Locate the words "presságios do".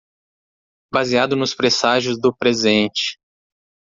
1.53-2.35